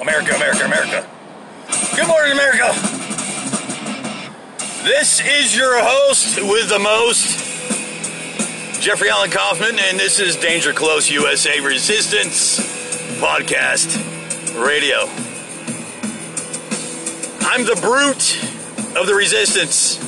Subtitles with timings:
[0.00, 0.34] America!
[0.34, 0.64] America!
[0.64, 1.06] America.
[1.94, 2.72] Good morning, America!
[4.82, 7.38] This is your host with the most,
[8.80, 12.58] Jeffrey Allen Kaufman, and this is Danger Close USA Resistance
[13.20, 13.94] Podcast
[14.64, 15.00] Radio.
[17.42, 18.42] I'm the brute
[18.96, 19.98] of the resistance.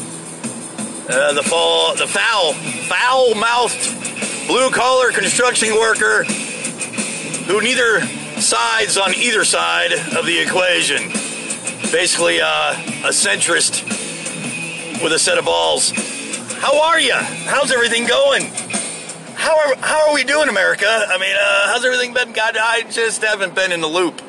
[1.07, 6.25] Uh, the fall, the foul, foul-mouthed, blue-collar construction worker
[7.45, 8.01] who neither
[8.43, 11.09] sides on either side of the equation.
[11.93, 12.73] Basically, uh,
[13.05, 13.83] a centrist
[15.03, 15.93] with a set of balls.
[16.59, 17.15] How are you?
[17.15, 18.47] How's everything going?
[19.35, 20.87] How are how are we doing, America?
[20.87, 22.33] I mean, uh, how's everything been?
[22.33, 24.21] God, I just haven't been in the loop.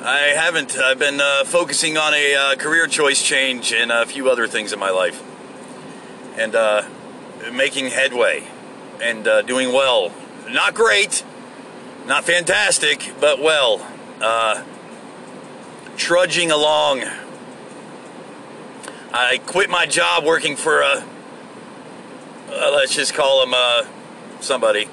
[0.00, 0.76] I haven't.
[0.76, 4.72] I've been uh, focusing on a uh, career choice change and a few other things
[4.72, 5.22] in my life,
[6.36, 6.82] and uh,
[7.52, 8.46] making headway
[9.00, 10.12] and uh, doing well.
[10.48, 11.24] Not great,
[12.06, 13.86] not fantastic, but well.
[14.20, 14.62] Uh,
[15.96, 17.02] trudging along.
[19.12, 21.04] I quit my job working for a.
[22.50, 23.54] Uh, let's just call him
[24.40, 24.88] somebody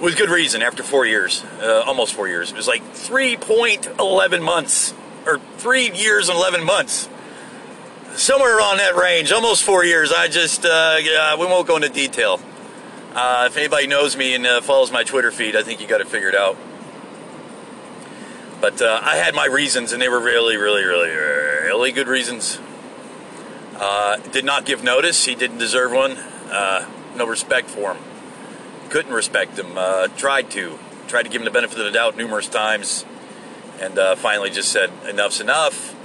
[0.00, 2.50] with good reason after four years, uh, almost four years.
[2.50, 4.94] It was like 3.11 months,
[5.26, 7.08] or three years and 11 months.
[8.14, 10.12] Somewhere around that range, almost four years.
[10.12, 10.98] I just, uh,
[11.38, 12.40] we won't go into detail.
[13.14, 16.00] Uh, if anybody knows me and uh, follows my Twitter feed, I think you got
[16.00, 16.56] it figured out.
[18.60, 22.60] But uh, I had my reasons, and they were really, really, really, really good reasons.
[23.76, 25.24] Uh, did not give notice.
[25.24, 26.18] He didn't deserve one.
[27.16, 28.02] no respect for him
[28.90, 29.78] couldn't respect him.
[29.78, 33.06] Uh, tried to, tried to give him the benefit of the doubt numerous times,
[33.80, 35.96] and uh, finally just said, "Enough's enough.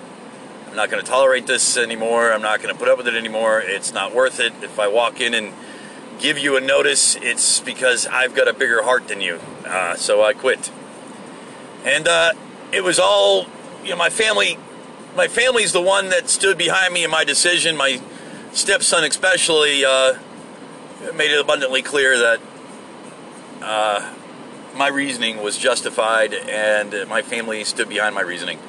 [0.70, 2.32] I'm not going to tolerate this anymore.
[2.32, 3.62] I'm not going to put up with it anymore.
[3.62, 4.54] It's not worth it.
[4.62, 5.54] If I walk in and
[6.20, 9.40] give you a notice, it's because I've got a bigger heart than you.
[9.66, 10.72] Uh, so I quit.
[11.84, 12.34] And uh,
[12.72, 13.46] it was all,
[13.84, 14.58] you know, my family.
[15.16, 17.78] My family's the one that stood behind me in my decision.
[17.78, 18.02] My
[18.52, 20.16] stepson, especially, uh,
[21.14, 22.42] made it abundantly clear that
[23.62, 24.14] uh,
[24.76, 28.60] my reasoning was justified and my family stood behind my reasoning.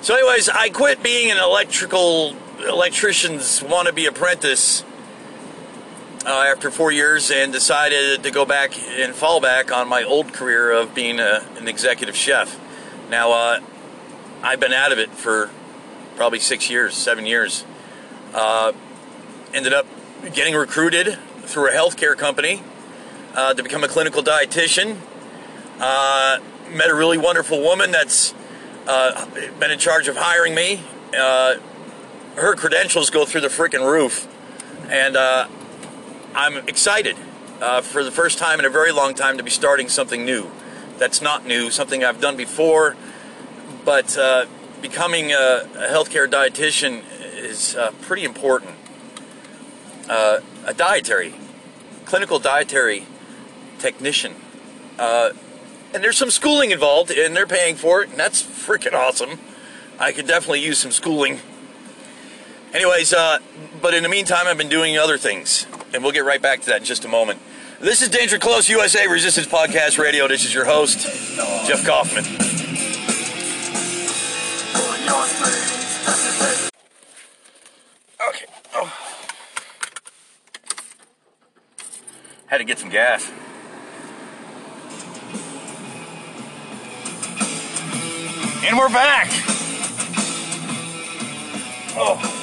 [0.00, 2.34] So, anyways, I quit being an electrical
[2.66, 4.84] electrician's wannabe apprentice
[6.24, 10.32] uh, after four years and decided to go back and fall back on my old
[10.32, 12.58] career of being a, an executive chef.
[13.10, 13.60] Now, uh,
[14.42, 15.50] I've been out of it for
[16.16, 17.64] probably six years, seven years.
[18.34, 18.72] Uh,
[19.52, 19.86] ended up
[20.32, 22.62] getting recruited through a healthcare company
[23.34, 24.96] uh, to become a clinical dietitian.
[25.80, 26.38] Uh,
[26.70, 28.34] met a really wonderful woman that's
[28.86, 29.26] uh,
[29.58, 30.80] been in charge of hiring me.
[31.16, 31.56] Uh,
[32.36, 34.26] her credentials go through the freaking roof,
[34.88, 35.46] and uh,
[36.34, 37.16] I'm excited
[37.60, 40.50] uh, for the first time in a very long time to be starting something new.
[40.98, 42.96] That's not new, something I've done before,
[43.84, 44.16] but
[44.80, 47.02] becoming a, a, healthcare dietitian
[47.36, 48.72] is pretty important.
[50.08, 51.34] a dietary,
[52.04, 53.06] clinical dietary
[53.78, 54.34] technician.
[54.98, 55.32] Uh,
[55.92, 59.38] and there's some schooling involved, and they're paying for it, and that's freaking awesome.
[59.98, 61.40] I could definitely use some schooling.
[62.72, 63.38] Anyways, uh,
[63.82, 66.66] but in the meantime, I've been doing other things, and we'll get right back to
[66.66, 67.40] that in just a moment.
[67.80, 70.28] This is Danger Close USA Resistance Podcast Radio.
[70.28, 71.00] This is your host,
[71.66, 72.24] Jeff Kaufman.
[78.28, 78.46] Okay.
[78.74, 78.92] Oh.
[82.46, 83.30] Had to get some gas.
[88.64, 89.28] And we're back.
[91.94, 92.41] Oh.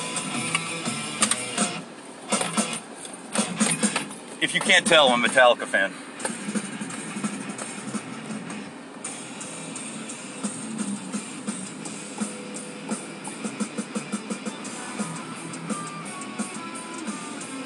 [4.41, 5.94] If you can't tell, I'm a Metallica fan.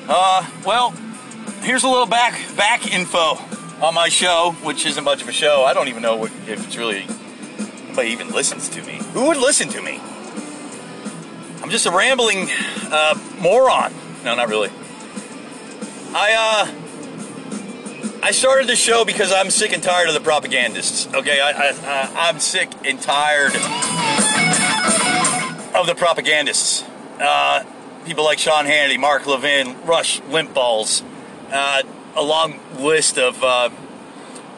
[0.09, 0.91] Uh, well,
[1.61, 3.37] here's a little back back info
[3.81, 5.63] on my show, which isn't much of a show.
[5.63, 7.05] I don't even know what, if it's really
[7.85, 8.99] anybody even listens to me.
[9.13, 10.01] Who would listen to me?
[11.61, 12.47] I'm just a rambling
[12.91, 13.93] uh, moron.
[14.23, 14.71] No, not really.
[16.15, 21.07] I uh, I started the show because I'm sick and tired of the propagandists.
[21.13, 23.55] Okay, I, I, am sick and tired
[25.75, 26.83] of the propagandists.
[27.19, 27.63] Uh,
[28.05, 31.03] people like Sean Hannity, Mark Levin, Rush Limbaugh's,
[31.51, 31.83] uh,
[32.15, 33.69] a long list of uh,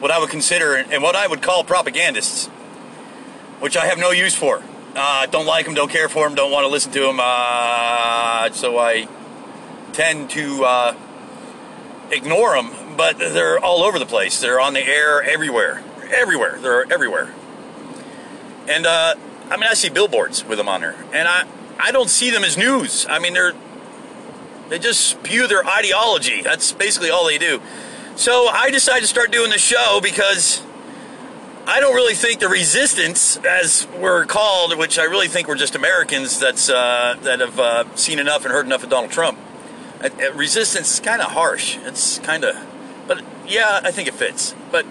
[0.00, 2.50] what I would consider and what I would call propagandists
[3.60, 4.62] which I have no use for.
[4.94, 7.18] Uh, don't like them, don't care for them, don't want to listen to them.
[7.20, 9.08] Uh, so I
[9.92, 10.96] tend to uh,
[12.10, 14.40] ignore them, but they're all over the place.
[14.40, 16.58] They're on the air everywhere, everywhere.
[16.60, 17.34] They're everywhere.
[18.68, 19.14] And uh,
[19.50, 21.46] I mean, I see billboards with them on there, and I
[21.78, 23.06] I don't see them as news.
[23.08, 23.52] I mean, they're
[24.68, 26.42] they just spew their ideology.
[26.42, 27.60] That's basically all they do.
[28.16, 30.62] So I decided to start doing the show because
[31.66, 35.74] I don't really think the resistance, as we're called, which I really think we're just
[35.74, 39.38] Americans that's uh, that have uh, seen enough and heard enough of Donald Trump.
[40.02, 41.78] Uh, uh, resistance is kind of harsh.
[41.82, 42.56] It's kind of,
[43.06, 44.54] but yeah, I think it fits.
[44.70, 44.86] But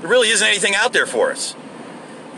[0.00, 1.54] there really isn't anything out there for us.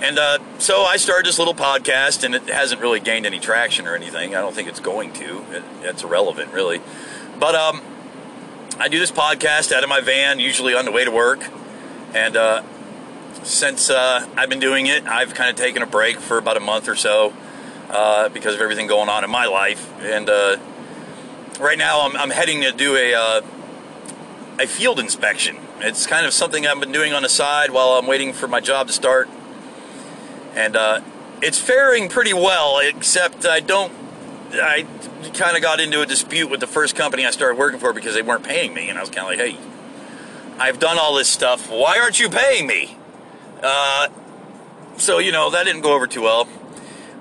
[0.01, 3.87] And uh, so I started this little podcast, and it hasn't really gained any traction
[3.87, 4.35] or anything.
[4.35, 5.45] I don't think it's going to.
[5.53, 6.83] It, it's irrelevant, really.
[7.39, 7.81] But um,
[8.79, 11.49] I do this podcast out of my van, usually on the way to work.
[12.13, 12.63] And uh,
[13.43, 16.61] since uh, I've been doing it, I've kind of taken a break for about a
[16.61, 17.33] month or so
[17.89, 19.91] uh, because of everything going on in my life.
[20.03, 20.29] And
[21.59, 23.41] right now, I'm, I'm, heading to do a uh,
[24.59, 25.57] a field inspection.
[25.81, 28.61] It's kind of something I've been doing on the side while I'm waiting for my
[28.61, 29.29] job to start,
[30.55, 31.01] and uh,
[31.43, 32.81] it's faring pretty well.
[32.81, 33.93] Except I don't.
[34.53, 34.87] I
[35.35, 38.15] kind of got into a dispute with the first company I started working for because
[38.15, 39.59] they weren't paying me, and I was kind of like, "Hey,
[40.59, 41.71] I've done all this stuff.
[41.71, 42.97] Why aren't you paying me?"
[43.63, 44.09] Uh,
[44.99, 46.49] so, you know, that didn't go over too well.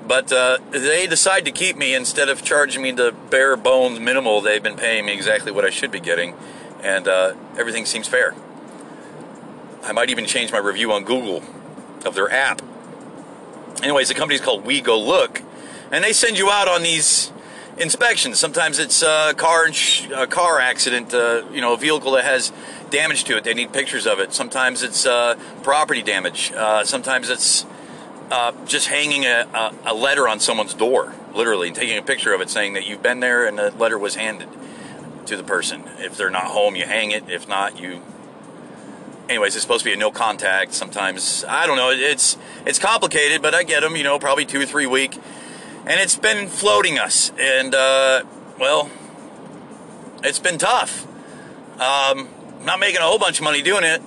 [0.07, 4.41] But uh, they decide to keep me instead of charging me the bare bones minimal.
[4.41, 6.35] They've been paying me exactly what I should be getting,
[6.83, 8.35] and uh, everything seems fair.
[9.83, 11.43] I might even change my review on Google
[12.05, 12.61] of their app.
[13.81, 15.41] Anyways, the company's called We Go Look,
[15.91, 17.31] and they send you out on these
[17.77, 18.39] inspections.
[18.39, 19.67] Sometimes it's a car
[20.13, 22.51] a car accident, uh, you know, a vehicle that has
[22.89, 23.43] damage to it.
[23.43, 24.33] They need pictures of it.
[24.33, 26.51] Sometimes it's uh, property damage.
[26.53, 27.65] Uh, sometimes it's
[28.31, 32.33] uh, just hanging a, a, a, letter on someone's door, literally, and taking a picture
[32.33, 34.49] of it saying that you've been there and the letter was handed
[35.27, 35.83] to the person.
[35.97, 37.29] If they're not home, you hang it.
[37.29, 38.01] If not, you.
[39.29, 40.73] Anyways, it's supposed to be a no contact.
[40.73, 41.91] Sometimes I don't know.
[41.91, 43.95] It's it's complicated, but I get them.
[43.95, 45.15] You know, probably two or three week,
[45.85, 47.31] and it's been floating us.
[47.39, 48.23] And uh,
[48.59, 48.89] well,
[50.23, 51.05] it's been tough.
[51.79, 52.29] Um,
[52.63, 54.01] not making a whole bunch of money doing it.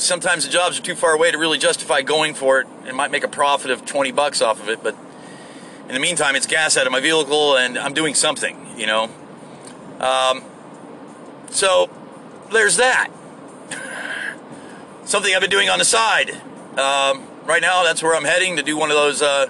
[0.00, 2.66] Sometimes the jobs are too far away to really justify going for it.
[2.86, 4.96] It might make a profit of 20 bucks off of it, but
[5.88, 9.10] in the meantime, it's gas out of my vehicle and I'm doing something, you know.
[10.00, 10.42] Um,
[11.50, 11.90] so
[12.50, 13.10] there's that.
[15.04, 16.30] something I've been doing on the side.
[16.78, 19.48] Um, right now, that's where I'm heading to do one of those uh,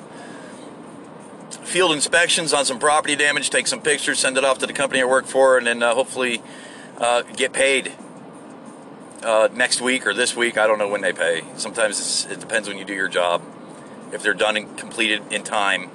[1.62, 5.00] field inspections on some property damage, take some pictures, send it off to the company
[5.00, 6.42] I work for, and then uh, hopefully
[6.98, 7.92] uh, get paid
[9.22, 10.58] uh, next week or this week.
[10.58, 11.42] I don't know when they pay.
[11.56, 13.42] Sometimes it depends when you do your job.
[14.12, 15.90] If they're done and completed in time,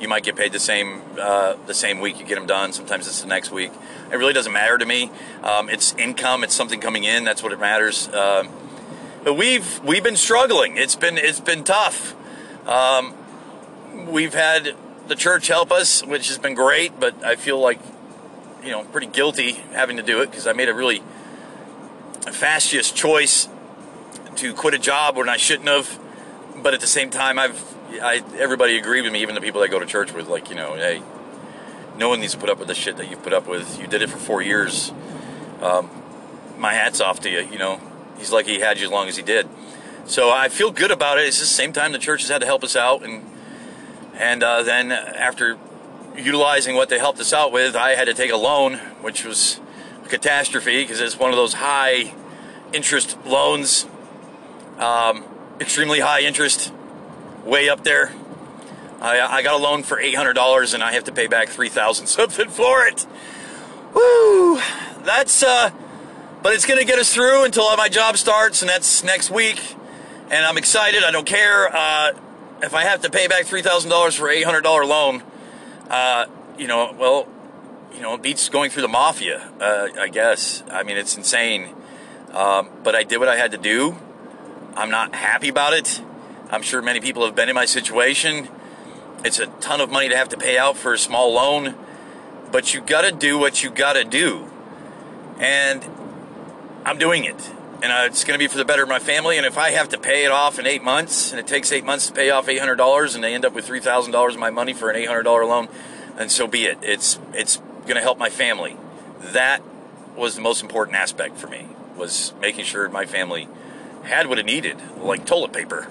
[0.00, 2.72] you might get paid the same uh, the same week you get them done.
[2.72, 3.70] Sometimes it's the next week.
[4.10, 5.10] It really doesn't matter to me.
[5.42, 6.42] Um, it's income.
[6.42, 7.24] It's something coming in.
[7.24, 8.08] That's what it matters.
[8.08, 8.44] Uh,
[9.22, 10.76] but we've we've been struggling.
[10.76, 12.16] It's been it's been tough.
[12.66, 13.14] Um,
[14.08, 14.74] we've had
[15.06, 16.98] the church help us, which has been great.
[16.98, 17.78] But I feel like
[18.64, 21.02] you know pretty guilty having to do it because I made a really
[22.32, 23.48] fascist choice
[24.36, 25.98] to quit a job when I shouldn't have.
[26.62, 27.62] But at the same time, I've
[27.98, 30.28] I, everybody agreed with me, even the people I go to church with.
[30.28, 31.02] Like, you know, hey,
[31.96, 33.80] no one needs to put up with the shit that you've put up with.
[33.80, 34.92] You did it for four years.
[35.60, 35.90] Um,
[36.58, 37.40] my hat's off to you.
[37.40, 37.80] You know,
[38.18, 39.48] he's lucky he had you as long as he did.
[40.06, 41.26] So I feel good about it.
[41.26, 43.24] It's the same time the church has had to help us out, and
[44.14, 45.58] and uh, then after
[46.16, 49.60] utilizing what they helped us out with, I had to take a loan, which was
[50.10, 52.12] catastrophe because it's one of those high
[52.72, 53.86] interest loans,
[54.78, 55.24] um,
[55.60, 56.72] extremely high interest,
[57.44, 58.12] way up there.
[59.00, 62.50] I, I got a loan for $800 and I have to pay back 3000 something
[62.50, 63.06] for it.
[63.94, 64.60] Woo!
[65.02, 65.70] That's, uh,
[66.42, 69.76] but it's going to get us through until my job starts, and that's next week.
[70.30, 71.02] And I'm excited.
[71.02, 71.74] I don't care.
[71.74, 72.12] Uh,
[72.62, 75.22] if I have to pay back $3,000 for $800 loan,
[75.88, 76.26] uh,
[76.56, 77.26] you know, well,
[77.92, 80.62] you know, it beats going through the mafia, uh, I guess.
[80.70, 81.74] I mean, it's insane.
[82.32, 83.96] Um, but I did what I had to do.
[84.76, 86.00] I'm not happy about it.
[86.50, 88.48] I'm sure many people have been in my situation.
[89.24, 91.74] It's a ton of money to have to pay out for a small loan,
[92.50, 94.48] but you got to do what you got to do.
[95.38, 95.84] And
[96.84, 97.50] I'm doing it.
[97.82, 99.36] And uh, it's going to be for the better of my family.
[99.36, 101.84] And if I have to pay it off in eight months, and it takes eight
[101.84, 104.90] months to pay off $800, and they end up with $3,000 of my money for
[104.90, 105.68] an $800 loan,
[106.16, 106.78] then so be it.
[106.82, 108.76] It's it's going to help my family.
[109.18, 109.62] That
[110.16, 111.66] was the most important aspect for me
[111.96, 113.48] was making sure my family
[114.04, 115.88] had what it needed, like toilet paper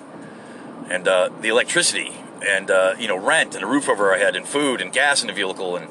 [0.90, 2.16] and uh, the electricity
[2.48, 5.22] and uh, you know rent and a roof over our head and food and gas
[5.22, 5.90] in the vehicle and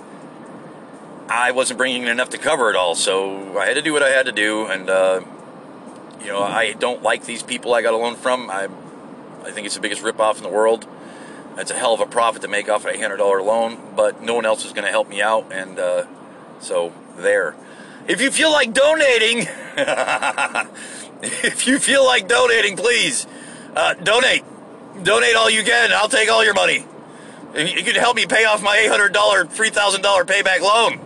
[1.29, 4.03] I wasn't bringing in enough to cover it all, so I had to do what
[4.03, 4.67] I had to do.
[4.67, 5.21] And uh,
[6.21, 8.49] you know, I don't like these people I got a loan from.
[8.49, 8.69] I
[9.45, 10.87] I think it's the biggest ripoff in the world.
[11.59, 14.35] It's a hell of a profit to make off a hundred dollar loan, but no
[14.35, 16.07] one else is going to help me out, and uh,
[16.61, 17.57] so there.
[18.07, 19.49] If you feel like donating,
[21.23, 23.27] if you feel like donating, please
[23.75, 24.45] uh, donate.
[25.03, 25.93] Donate all you can.
[25.93, 26.87] I'll take all your money.
[27.55, 31.01] You can help me pay off my $800, $3,000 payback loan.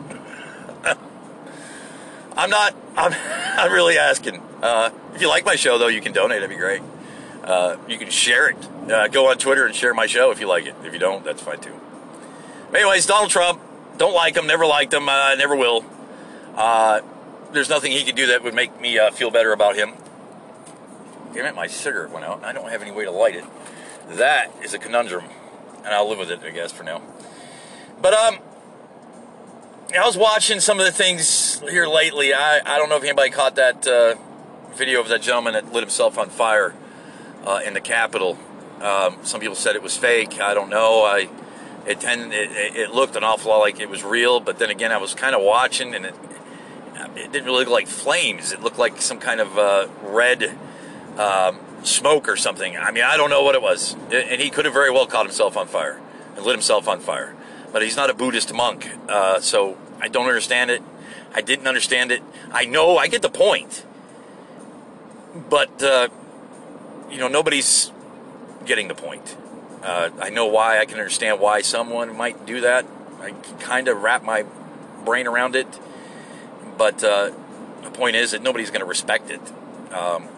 [2.37, 3.13] I'm not, I'm,
[3.59, 4.43] I'm really asking.
[4.63, 6.41] Uh, if you like my show, though, you can donate.
[6.41, 6.83] That'd be great.
[7.45, 8.57] Uh, you can share it.
[8.91, 10.75] Uh, go on Twitter and share my show if you like it.
[10.85, 11.75] If you don't, that's fine too.
[12.73, 13.61] Anyways, Donald Trump,
[13.99, 15.85] don't like him, never liked him, uh, never will.
[16.55, 17.01] Uh,
[17.53, 19.93] there's nothing he could do that would make me uh, feel better about him.
[21.35, 22.45] Damn it, my cigarette went out.
[22.45, 23.45] I don't have any way to light it.
[24.11, 25.25] That is a conundrum,
[25.79, 27.03] and I'll live with it, I guess, for now.
[28.01, 28.39] But um,
[29.99, 32.33] I was watching some of the things here lately.
[32.35, 34.15] I, I don't know if anybody caught that uh,
[34.75, 36.75] video of that gentleman that lit himself on fire
[37.45, 38.39] uh, in the Capitol.
[38.81, 40.41] Um, some people said it was fake.
[40.41, 41.03] I don't know.
[41.03, 41.29] I
[41.87, 44.93] it, tend, it it looked an awful lot like it was real, but then again,
[44.93, 46.15] I was kind of watching, and it
[47.17, 48.53] it didn't really look like flames.
[48.53, 50.57] It looked like some kind of uh, red
[51.19, 52.77] um, smoke or something.
[52.77, 55.27] I mean, I don't know what it was, and he could have very well caught
[55.27, 56.01] himself on fire
[56.37, 57.35] and lit himself on fire.
[57.73, 60.83] But he's not a Buddhist monk, uh, so I don't understand it.
[61.35, 62.23] I didn't understand it.
[62.51, 63.85] I know I get the point,
[65.49, 66.09] but uh,
[67.13, 67.93] you know nobody's
[68.65, 69.37] getting the point.
[69.83, 70.79] Uh, I know why.
[70.79, 72.87] I can understand why someone might do that.
[73.21, 74.45] I kind of wrap my
[75.05, 75.67] brain around it.
[76.79, 77.33] But uh,
[77.83, 79.41] the point is that nobody's going to respect it.
[79.93, 80.29] Um,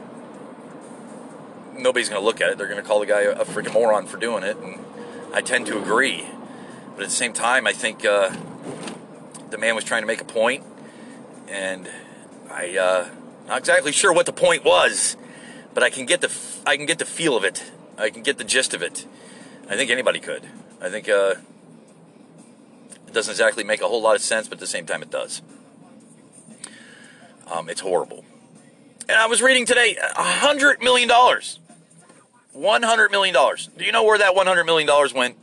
[1.77, 2.59] nobody's going to look at it.
[2.59, 4.57] They're going to call the guy a, a freaking moron for doing it.
[4.57, 4.81] And
[5.33, 6.27] I tend to agree.
[6.95, 8.35] But at the same time, I think uh,
[9.51, 10.65] the man was trying to make a point,
[11.49, 11.89] and
[12.51, 13.09] I uh,
[13.49, 15.17] not exactly sure what the point was,
[15.75, 16.33] but I can get the
[16.65, 17.73] I can get the feel of it.
[17.99, 19.07] I can get the gist of it.
[19.69, 20.43] I think anybody could.
[20.81, 21.35] I think uh,
[23.07, 25.11] it doesn't exactly make a whole lot of sense, but at the same time, it
[25.11, 25.43] does.
[27.51, 28.25] Um, it's horrible.
[29.09, 31.59] And I was reading today, hundred million dollars,
[32.53, 33.69] one hundred million dollars.
[33.77, 35.37] Do you know where that one hundred million dollars went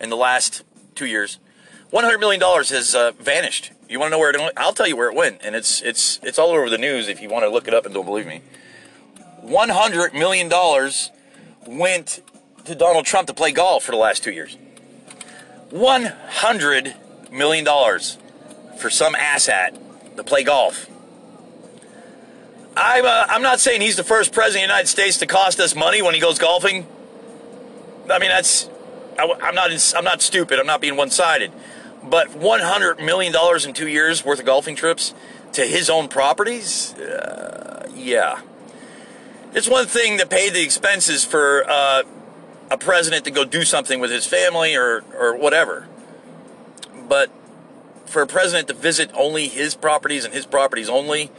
[0.00, 0.64] in the last
[0.94, 1.38] two years?
[1.90, 3.72] One hundred million dollars has uh, vanished.
[3.88, 4.52] You want to know where it went?
[4.56, 7.08] I'll tell you where it went, and it's it's it's all over the news.
[7.08, 8.42] If you want to look it up and don't believe me,
[9.46, 11.10] one hundred million dollars
[11.66, 12.20] went
[12.64, 14.56] to Donald Trump to play golf for the last two years.
[15.70, 16.94] One hundred
[17.30, 18.18] million dollars
[18.78, 19.78] for some asshat
[20.16, 20.88] to play golf.
[22.76, 25.60] I'm, uh, I'm not saying he's the first president of the United States to cost
[25.60, 26.86] us money when he goes golfing.
[28.10, 28.68] I mean, that's
[29.18, 30.58] I, am not I'm not stupid.
[30.58, 31.52] I'm not being one-sided.
[32.02, 35.14] But 100 million dollars in two years worth of golfing trips
[35.52, 38.40] to his own properties, uh, yeah.
[39.56, 42.02] It's one thing to pay the expenses for uh,
[42.70, 45.88] a president to go do something with his family or or whatever,
[47.08, 47.30] but
[48.04, 51.30] for a president to visit only his properties and his properties only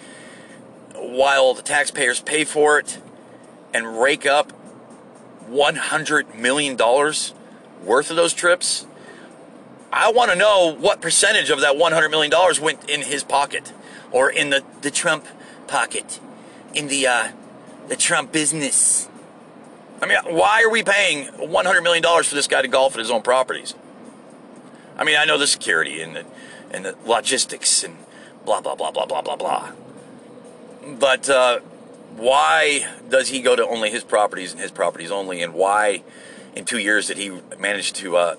[0.95, 3.00] while the taxpayers pay for it
[3.71, 4.51] and rake up
[5.47, 8.88] $100 million worth of those trips,
[9.93, 12.31] I want to know what percentage of that $100 million
[12.63, 13.74] went in his pocket
[14.12, 15.27] or in the, the Trump
[15.67, 16.19] pocket,
[16.74, 17.27] in the, uh,
[17.88, 19.10] the Trump business.
[20.01, 23.10] I mean, why are we paying $100 million for this guy to golf at his
[23.10, 23.74] own properties?
[24.98, 26.25] I mean, I know the security and the,
[26.72, 27.98] and the logistics and
[28.46, 29.72] blah, blah, blah, blah, blah, blah, blah.
[31.00, 31.60] But uh,
[32.15, 35.41] why does he go to only his properties and his properties only?
[35.41, 36.03] And why,
[36.56, 38.36] in two years, did he manage to uh,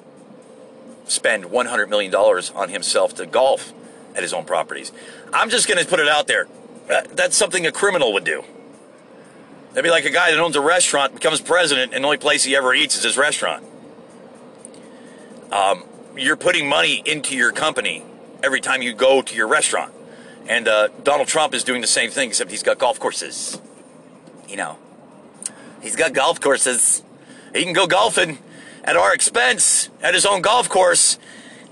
[1.07, 3.73] spend $100 million on himself to golf
[4.15, 4.93] at his own properties?
[5.33, 6.47] I'm just going to put it out there.
[6.91, 8.45] Uh, that's something a criminal would do.
[9.79, 12.43] That'd be like a guy that owns a restaurant, becomes president, and the only place
[12.43, 13.65] he ever eats is his restaurant.
[15.53, 15.85] Um,
[16.17, 18.03] you're putting money into your company
[18.43, 19.95] every time you go to your restaurant.
[20.49, 23.61] And uh, Donald Trump is doing the same thing, except he's got golf courses.
[24.49, 24.79] You know,
[25.81, 27.05] he's got golf courses.
[27.55, 28.39] He can go golfing
[28.83, 31.21] at our expense at his own golf course,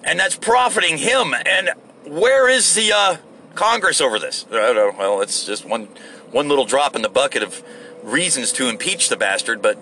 [0.04, 1.34] and that's profiting him.
[1.34, 1.70] And
[2.04, 3.16] where is the uh,
[3.56, 4.46] Congress over this?
[4.48, 5.88] Well, it's just one
[6.30, 7.64] one little drop in the bucket of
[8.06, 9.76] reasons to impeach the bastard, but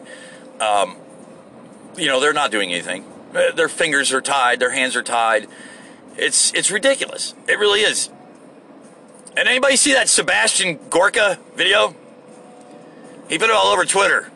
[0.60, 0.96] um,
[1.96, 3.04] you know they're not doing anything.
[3.34, 5.46] Uh, their fingers are tied, their hands are tied.
[6.16, 7.34] It's it's ridiculous.
[7.46, 8.10] It really is.
[9.36, 11.94] And anybody see that Sebastian Gorka video?
[13.28, 14.30] He put it all over Twitter.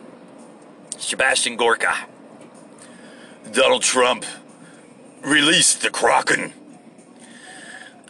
[0.99, 1.95] Sebastian Gorka.
[3.52, 4.25] Donald Trump
[5.23, 6.52] released the Kraken.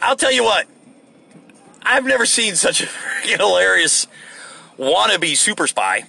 [0.01, 0.67] I'll tell you what.
[1.83, 2.85] I've never seen such a
[3.23, 4.07] hilarious
[4.79, 6.05] wannabe super spy.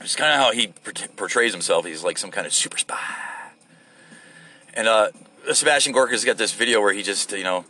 [0.00, 0.68] It's kind of how he
[1.16, 1.86] portrays himself.
[1.86, 2.98] He's like some kind of super spy.
[4.74, 5.08] And uh,
[5.52, 7.64] Sebastian Gorka's got this video where he just, you know,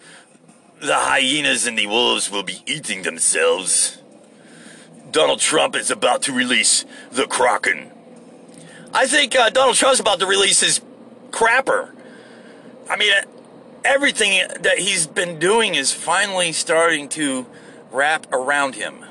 [0.81, 3.99] the hyenas and the wolves will be eating themselves.
[5.11, 7.91] Donald Trump is about to release the Kraken.
[8.95, 10.81] I think uh, Donald Trump's about to release his
[11.31, 11.95] crapper.
[12.89, 13.13] I mean,
[13.85, 17.47] everything that he's been doing is finally starting to
[17.91, 19.05] wrap around him.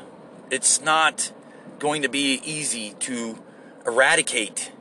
[0.51, 1.31] It's not
[1.79, 3.41] going to be easy to
[3.85, 4.73] eradicate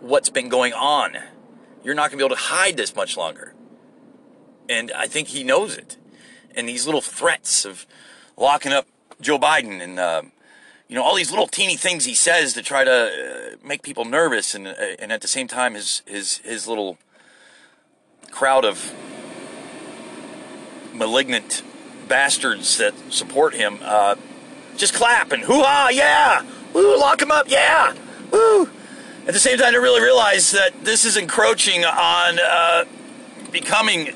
[0.00, 1.16] what's been going on.
[1.82, 3.54] You're not going to be able to hide this much longer.
[4.68, 5.96] And I think he knows it.
[6.54, 7.86] And these little threats of
[8.36, 8.86] locking up
[9.18, 10.22] Joe Biden and, uh,
[10.88, 14.04] you know, all these little teeny things he says to try to uh, make people
[14.04, 16.98] nervous, and uh, and at the same time, his his his little
[18.30, 18.92] crowd of
[20.92, 21.62] malignant
[22.06, 24.16] bastards that support him uh,
[24.76, 27.94] just clap and hoo ha, yeah, woo, lock him up, yeah,
[28.30, 28.68] woo.
[29.26, 32.84] At the same time, to really realize that this is encroaching on uh,
[33.50, 34.10] becoming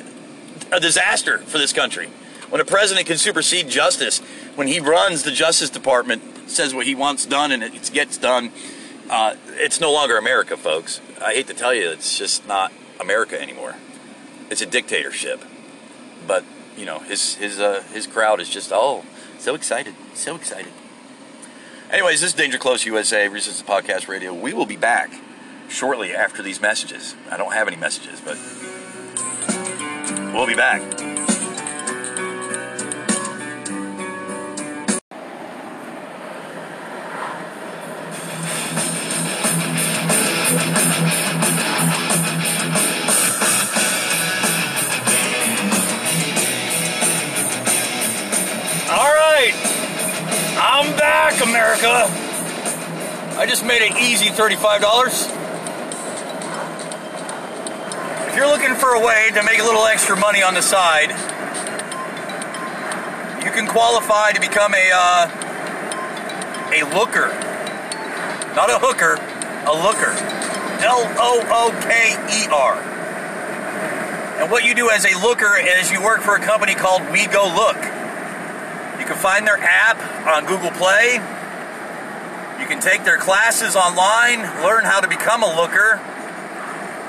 [0.71, 2.09] a disaster for this country.
[2.51, 4.21] When a president can supersede justice,
[4.55, 8.53] when he runs the Justice Department, says what he wants done, and it gets done,
[9.09, 11.01] uh, it's no longer America, folks.
[11.23, 13.77] I hate to tell you, it's just not America anymore.
[14.51, 15.43] It's a dictatorship.
[16.27, 16.45] But
[16.77, 19.05] you know, his his uh, his crowd is just oh
[19.39, 20.73] so excited, so excited.
[21.91, 24.35] Anyways, this is Danger Close USA Resistance Podcast Radio.
[24.35, 25.11] We will be back
[25.69, 27.15] shortly after these messages.
[27.31, 28.37] I don't have any messages, but
[30.35, 31.18] we'll be back.
[53.69, 55.29] Made an easy $35.
[58.29, 61.11] If you're looking for a way to make a little extra money on the side,
[63.45, 65.29] you can qualify to become a uh,
[66.73, 67.29] a looker.
[68.57, 69.17] Not a hooker,
[69.67, 70.17] a looker.
[70.83, 72.81] L O O K E R.
[74.41, 77.27] And what you do as a looker is you work for a company called We
[77.27, 77.77] Go Look.
[77.77, 81.21] You can find their app on Google Play
[82.61, 86.01] you can take their classes online, learn how to become a looker,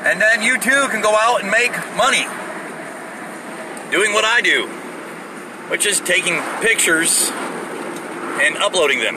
[0.06, 2.26] and then you too can go out and make money
[3.92, 4.68] doing what I do,
[5.70, 9.16] which is taking pictures and uploading them.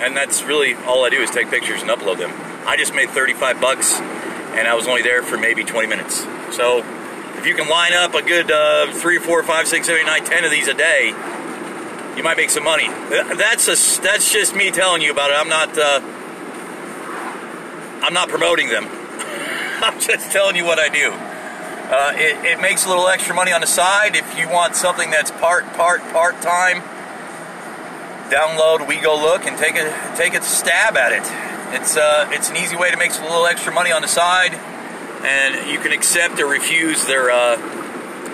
[0.00, 2.32] And that's really all I do is take pictures and upload them.
[2.66, 6.26] I just made 35 bucks and I was only there for maybe 20 minutes.
[6.56, 6.78] So
[7.36, 10.24] if you can line up a good uh, 3, 4, 5, 6, 7, 8, 9,
[10.24, 11.12] 10 of these a day,
[12.16, 12.88] you might make some money.
[12.88, 15.34] That's a, that's just me telling you about it.
[15.34, 16.00] I'm not uh,
[18.04, 18.86] I'm not promoting them.
[19.82, 21.12] I'm just telling you what I do.
[21.12, 24.16] Uh, it, it makes a little extra money on the side.
[24.16, 26.80] If you want something that's part part part time,
[28.30, 31.80] download We Go Look and take a take a stab at it.
[31.80, 34.54] It's uh, it's an easy way to make a little extra money on the side,
[35.24, 37.81] and you can accept or refuse their uh,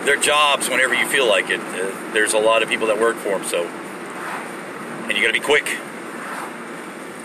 [0.09, 1.61] their jobs whenever you feel like it.
[1.61, 5.33] Uh, there's a lot of people that work for them, so and you got to
[5.35, 5.67] be quick.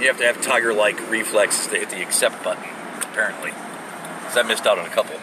[0.01, 2.63] You have to have tiger-like reflexes to hit the accept button.
[3.01, 5.15] Apparently, because I missed out on a couple.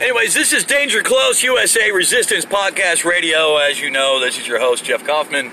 [0.00, 3.56] Anyways, this is Danger Close USA Resistance Podcast Radio.
[3.56, 5.50] As you know, this is your host Jeff Kaufman.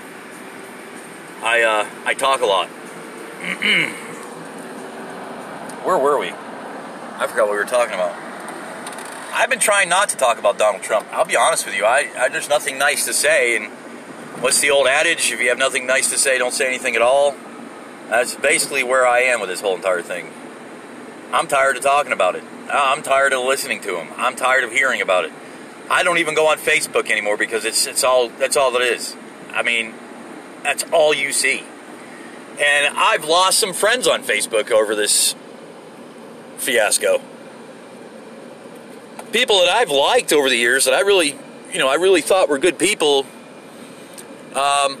[1.42, 2.68] I uh, I talk a lot.
[5.84, 6.28] Where were we?
[6.30, 8.14] I forgot what we were talking about.
[9.32, 11.06] I've been trying not to talk about Donald Trump.
[11.10, 11.84] I'll be honest with you.
[11.84, 13.66] I, I there's nothing nice to say, and
[14.42, 15.32] what's the old adage?
[15.32, 17.34] If you have nothing nice to say, don't say anything at all.
[18.10, 20.30] That's basically where I am with this whole entire thing.
[21.32, 22.44] I'm tired of talking about it.
[22.70, 24.08] I'm tired of listening to him.
[24.16, 25.32] I'm tired of hearing about it.
[25.88, 29.16] I don't even go on Facebook anymore because it's it's all that's all that is.
[29.52, 29.94] I mean,
[30.62, 31.64] that's all you see.
[32.60, 35.34] And I've lost some friends on Facebook over this
[36.60, 37.20] fiasco.
[39.32, 41.36] People that I've liked over the years that I really,
[41.72, 43.26] you know, I really thought were good people.
[44.54, 44.98] Um,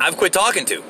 [0.00, 0.82] I've quit talking to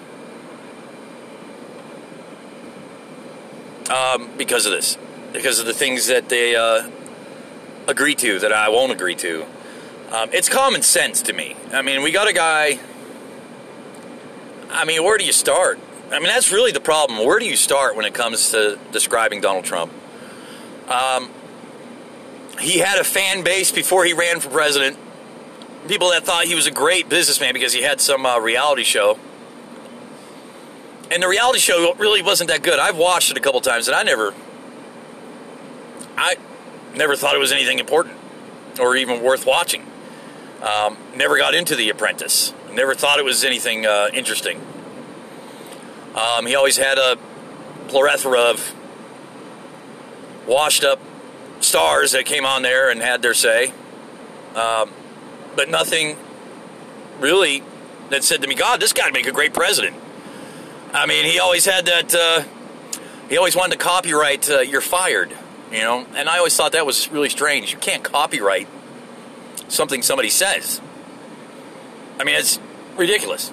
[3.91, 4.99] um, because of this,
[5.33, 6.91] because of the things that they uh,
[7.87, 9.47] agree to that I won't agree to.
[10.13, 11.57] Um, it's common sense to me.
[11.73, 12.79] I mean, we got a guy.
[14.71, 15.79] I mean, where do you start?
[16.11, 17.25] I mean, that's really the problem.
[17.25, 19.93] Where do you start when it comes to describing Donald Trump?
[20.89, 21.31] Um,
[22.59, 24.97] he had a fan base before he ran for president.
[25.87, 29.19] People that thought he was a great businessman because he had some uh, reality show.
[31.11, 32.79] And the reality show really wasn't that good.
[32.79, 34.35] I've watched it a couple times, and I never,
[36.17, 36.37] I
[36.95, 38.17] never thought it was anything important
[38.81, 39.85] or even worth watching.
[40.63, 42.53] Um, never got into The Apprentice.
[42.73, 44.61] Never thought it was anything uh, interesting.
[46.19, 47.17] Um, he always had a
[47.87, 48.75] plethora of
[50.49, 51.01] washed up
[51.61, 53.73] stars that came on there and had their say,
[54.57, 54.91] um,
[55.55, 56.17] but nothing
[57.21, 57.63] really
[58.11, 59.97] that said to me, God, this guy would make a great president.
[60.93, 62.43] I mean, he always had that, uh,
[63.29, 65.31] he always wanted to copyright uh, You're Fired,
[65.71, 67.71] you know, and I always thought that was really strange.
[67.71, 68.67] You can't copyright
[69.69, 70.81] something somebody says.
[72.19, 72.59] I mean, it's
[72.97, 73.53] ridiculous.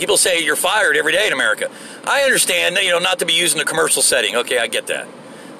[0.00, 1.70] People say you're fired every day in America.
[2.06, 4.34] I understand, you know, not to be used in a commercial setting.
[4.34, 5.06] Okay, I get that.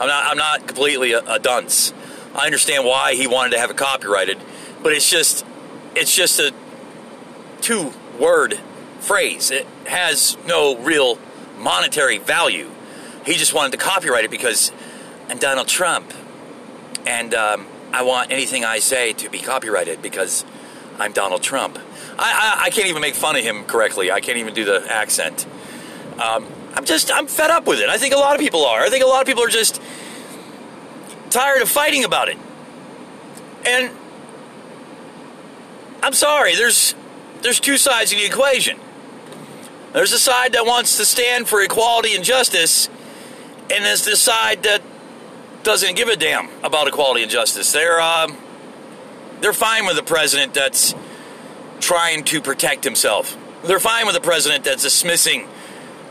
[0.01, 1.93] I'm not, I'm not completely a, a dunce.
[2.35, 4.39] I understand why he wanted to have it copyrighted,
[4.83, 5.45] but it's just,
[5.95, 6.55] it's just a
[7.61, 8.59] two-word
[9.01, 9.51] phrase.
[9.51, 11.19] It has no real
[11.59, 12.71] monetary value.
[13.27, 14.73] He just wanted to copyright it because
[15.29, 16.15] I'm Donald Trump,
[17.07, 20.47] and um, I want anything I say to be copyrighted because
[20.99, 21.79] I'm Donald Trump.
[22.21, 24.13] I, I, I, can't even make fun of him correctly.
[24.13, 25.47] I can't even do the accent.
[26.23, 27.89] Um, I'm just, I'm fed up with it.
[27.89, 28.83] I think a lot of people are.
[28.83, 29.81] I think a lot of people are just
[31.31, 32.37] tired of fighting about it.
[33.67, 33.91] And
[36.03, 36.95] I'm sorry, there's,
[37.41, 38.79] there's two sides of the equation.
[39.95, 42.89] There's a side that wants to stand for equality and justice,
[43.71, 44.83] and there's the side that
[45.63, 47.73] doesn't give a damn about equality and justice.
[47.73, 48.29] They're, uh,
[49.41, 50.95] they're fine with the president that's
[51.81, 53.37] trying to protect himself.
[53.65, 55.49] They're fine with the president that's dismissing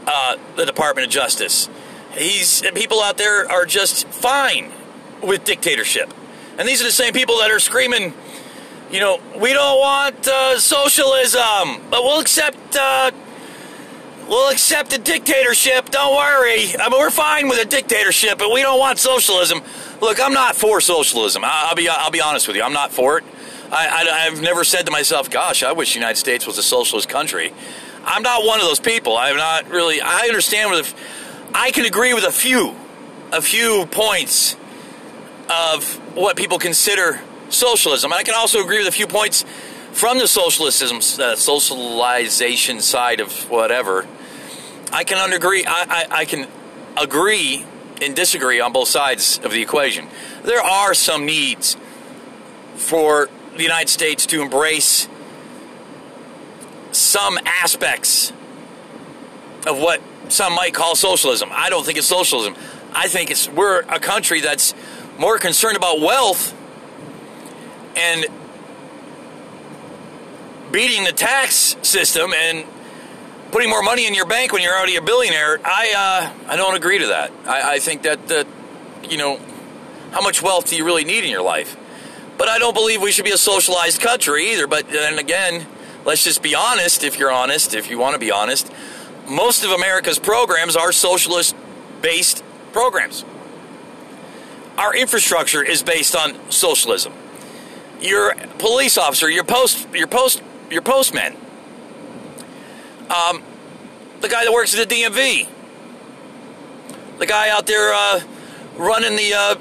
[0.05, 1.69] uh, the Department of Justice.
[2.15, 4.71] He's people out there are just fine
[5.21, 6.13] with dictatorship,
[6.57, 8.13] and these are the same people that are screaming,
[8.91, 13.11] you know, we don't want uh, socialism, but we'll accept uh,
[14.27, 15.89] we'll accept a dictatorship.
[15.89, 16.75] Don't worry.
[16.77, 19.61] I mean, we're fine with a dictatorship, but we don't want socialism.
[20.01, 21.43] Look, I'm not for socialism.
[21.45, 22.63] I'll be I'll be honest with you.
[22.63, 23.23] I'm not for it.
[23.71, 27.09] I, have never said to myself, "Gosh, I wish the United States was a socialist
[27.09, 27.53] country."
[28.05, 29.17] I'm not one of those people.
[29.17, 30.01] I'm not really.
[30.01, 30.93] I understand with.
[31.53, 32.75] I can agree with a few,
[33.31, 34.55] a few points
[35.49, 38.11] of what people consider socialism.
[38.11, 39.45] And I can also agree with a few points
[39.91, 44.07] from the socialism, uh, socialization side of whatever.
[44.91, 45.65] I can agree.
[45.65, 46.47] I, I, I can
[46.97, 47.65] agree
[48.01, 50.07] and disagree on both sides of the equation.
[50.43, 51.75] There are some needs
[52.75, 53.29] for
[53.59, 55.07] the United States to embrace
[56.91, 58.31] some aspects
[59.67, 61.49] of what some might call socialism.
[61.51, 62.55] I don't think it's socialism.
[62.93, 64.73] I think it's we're a country that's
[65.17, 66.55] more concerned about wealth
[67.95, 68.25] and
[70.71, 72.65] beating the tax system and
[73.51, 75.59] putting more money in your bank when you're already a billionaire.
[75.63, 77.31] I uh, I don't agree to that.
[77.45, 78.47] I, I think that that
[79.09, 79.39] you know
[80.11, 81.75] how much wealth do you really need in your life?
[82.39, 84.65] But I don't believe we should be a socialized country either.
[84.65, 85.67] But then again,
[86.05, 87.03] let's just be honest.
[87.03, 88.71] If you're honest, if you want to be honest,
[89.27, 91.53] most of America's programs are socialist
[92.01, 93.25] based programs.
[94.77, 97.11] Our infrastructure is based on socialism.
[97.99, 101.35] Your police officer, your post, your post, your postman,
[103.09, 103.43] um,
[104.21, 105.45] the guy that works at the DMV,
[107.19, 108.21] the guy out there uh,
[108.77, 109.55] running the uh,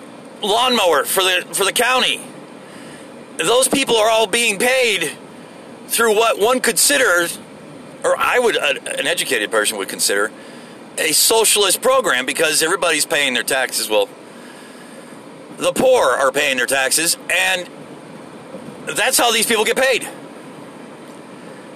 [0.47, 2.21] lawnmower for the for the county.
[3.39, 5.13] Those people are all being paid
[5.87, 7.39] through what one considers,
[8.05, 10.31] or I would, uh, an educated person would consider,
[10.99, 13.89] a socialist program because everybody's paying their taxes.
[13.89, 14.09] Well,
[15.57, 17.69] the poor are paying their taxes, and
[18.87, 20.09] that's how these people get paid.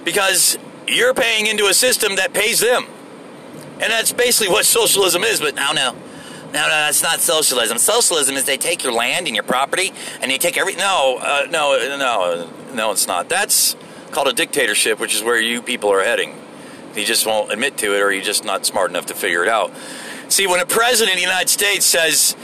[0.03, 2.85] Because you're paying into a system that pays them.
[3.79, 5.95] And that's basically what socialism is, but now, no.
[6.53, 7.79] No, no, that's not socialism.
[7.79, 10.75] Socialism is they take your land and your property and they take every.
[10.75, 13.27] No, uh, no, no, no, it's not.
[13.27, 13.75] That's
[14.11, 16.35] called a dictatorship, which is where you people are heading.
[16.95, 19.49] You just won't admit to it, or you're just not smart enough to figure it
[19.49, 19.71] out.
[20.29, 22.35] See, when a president of the United States says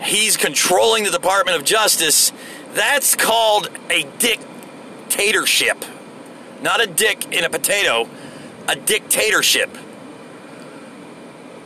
[0.00, 2.32] he's controlling the Department of Justice,
[2.72, 5.84] that's called a dictatorship.
[6.62, 8.08] Not a dick in a potato,
[8.68, 9.76] a dictatorship.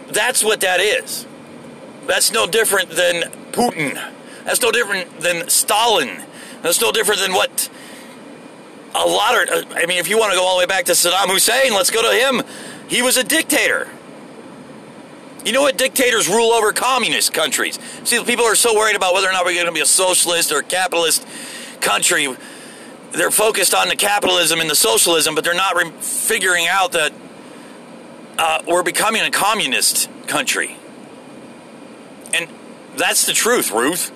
[0.09, 1.27] That's what that is.
[2.07, 3.95] That's no different than Putin.
[4.45, 6.23] That's no different than Stalin.
[6.63, 7.71] That's no different than what
[8.95, 9.73] a lot of.
[9.73, 11.91] I mean, if you want to go all the way back to Saddam Hussein, let's
[11.91, 12.43] go to him.
[12.89, 13.89] He was a dictator.
[15.45, 15.79] You know what?
[15.79, 17.79] Dictators rule over communist countries.
[18.05, 20.53] See, people are so worried about whether or not we're going to be a socialist
[20.53, 21.27] or a capitalist
[21.81, 22.35] country.
[23.13, 27.13] They're focused on the capitalism and the socialism, but they're not figuring out that
[28.39, 30.77] uh, we're becoming a communist country.
[32.97, 34.11] That's the truth, Ruth.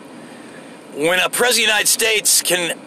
[0.95, 2.79] When a president of the United States can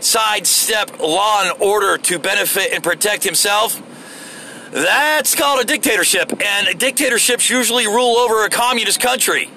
[0.00, 3.80] sidestep law and order to benefit and protect himself,
[4.72, 9.48] that's called a dictatorship, and dictatorships usually rule over a communist country.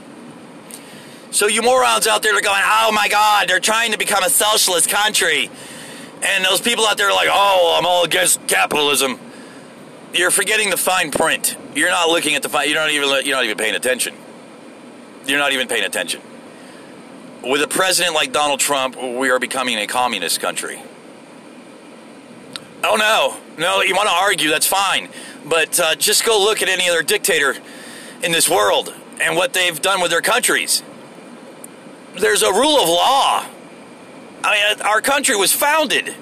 [1.32, 4.30] So you morons out there are going, oh my God, they're trying to become a
[4.30, 5.50] socialist country.
[6.24, 9.20] And those people out there are like, oh, I'm all against capitalism.
[10.14, 11.58] You're forgetting the fine print.
[11.76, 12.70] You're not looking at the fine.
[12.70, 13.10] You're not even.
[13.26, 14.16] You're not even paying attention.
[15.28, 16.22] You're not even paying attention.
[17.44, 20.82] With a president like Donald Trump, we are becoming a communist country.
[22.84, 25.10] Oh no, no, you want to argue, that's fine.
[25.46, 27.56] But uh, just go look at any other dictator
[28.24, 30.82] in this world and what they've done with their countries.
[32.18, 33.46] There's a rule of law.
[34.44, 36.16] I mean, our country was founded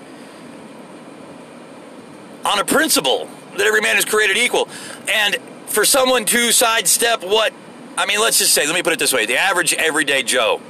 [2.44, 4.68] on a principle that every man is created equal.
[5.12, 5.38] And
[5.68, 7.54] for someone to sidestep what,
[7.98, 10.62] I mean, let's just say, let me put it this way the average everyday Joe,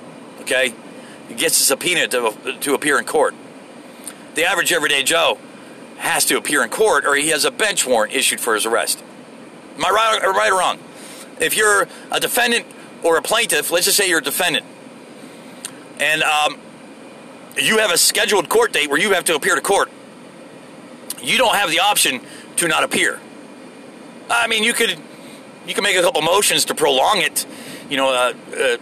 [0.41, 0.73] okay,
[1.35, 3.33] gets a subpoena to, to appear in court.
[4.35, 5.37] The average everyday Joe
[5.97, 9.03] has to appear in court or he has a bench warrant issued for his arrest.
[9.77, 10.79] Am I right, or right or wrong?
[11.39, 12.65] If you're a defendant
[13.03, 14.65] or a plaintiff, let's just say you're a defendant,
[15.99, 16.57] and um,
[17.57, 19.89] you have a scheduled court date where you have to appear to court,
[21.21, 22.21] you don't have the option
[22.57, 23.19] to not appear.
[24.29, 24.97] I mean, you could
[25.67, 27.45] you can make a couple motions to prolong it,
[27.89, 28.77] you know, uh, uh,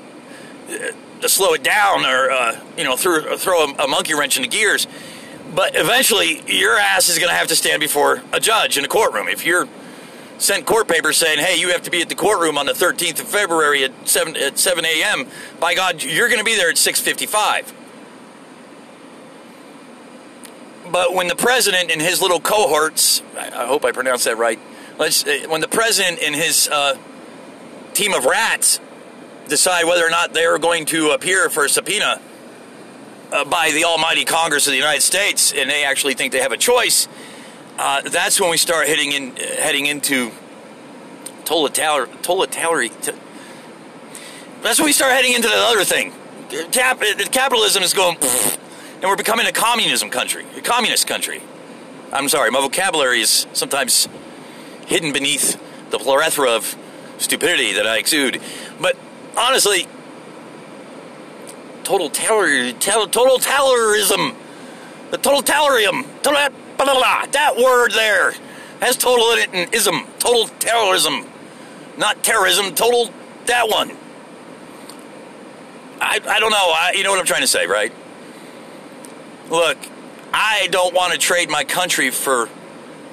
[1.21, 4.43] to slow it down, or uh, you know, throw, throw a, a monkey wrench in
[4.43, 4.87] the gears.
[5.55, 8.87] But eventually, your ass is going to have to stand before a judge in a
[8.87, 9.27] courtroom.
[9.27, 9.67] If you're
[10.37, 13.21] sent court papers saying, "Hey, you have to be at the courtroom on the 13th
[13.21, 15.27] of February at 7 at 7 a.m."
[15.59, 17.73] By God, you're going to be there at 6:55.
[20.91, 24.59] But when the president and his little cohorts, I hope I pronounced that right.
[24.97, 26.97] Let's, uh, when the president and his uh,
[27.93, 28.79] team of rats
[29.47, 32.21] decide whether or not they are going to appear for a subpoena
[33.31, 36.51] uh, by the almighty Congress of the United States, and they actually think they have
[36.51, 37.07] a choice,
[37.79, 40.31] uh, that's when we start hitting in, heading into
[41.43, 42.93] totalitarian.
[44.61, 46.13] That's when we start heading into the other thing.
[46.71, 47.01] Cap,
[47.31, 51.41] capitalism is going, and we're becoming a communism country, a communist country.
[52.11, 54.07] I'm sorry, my vocabulary is sometimes
[54.87, 55.59] hidden beneath
[55.91, 56.75] the plethora of
[57.17, 58.41] stupidity that I exude.
[58.81, 58.97] But
[59.37, 59.87] honestly,
[61.83, 64.35] total total total totalitarianism,
[65.11, 68.33] the totalitarium, that word there
[68.79, 71.25] has total in it and ism, total terrorism,
[71.97, 73.11] not terrorism, total
[73.45, 73.91] that one.
[76.01, 76.71] I, I don't know.
[76.75, 77.93] I, you know what I'm trying to say, right?
[79.49, 79.77] Look,
[80.33, 82.49] I don't want to trade my country for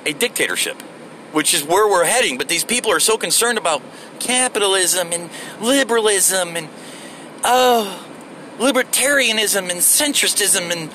[0.07, 0.83] a dictatorship,
[1.33, 2.39] which is where we're heading.
[2.39, 3.83] But these people are so concerned about
[4.19, 6.69] capitalism and liberalism and,
[7.45, 8.07] oh,
[8.59, 10.91] libertarianism and centristism and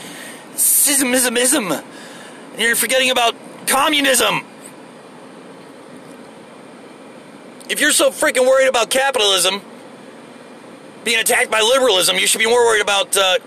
[0.55, 1.71] schismism.
[1.71, 3.35] And you're forgetting about
[3.67, 4.41] communism.
[7.67, 9.61] If you're so freaking worried about capitalism
[11.03, 13.37] being attacked by liberalism, you should be more worried about uh,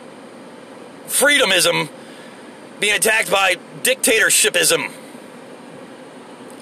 [1.06, 1.88] freedomism
[2.80, 4.90] being attacked by dictatorshipism.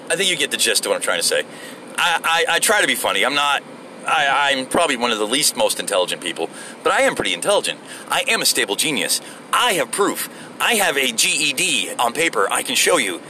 [0.09, 1.43] I think you get the gist of what I'm trying to say.
[1.97, 3.25] I, I, I try to be funny.
[3.25, 3.63] I'm not
[4.07, 6.49] I, am probably one of the least most intelligent people,
[6.83, 7.79] but I am pretty intelligent.
[8.07, 9.21] I am a stable genius.
[9.51, 10.29] I have proof.
[10.59, 13.21] I have a GED on paper I can show you.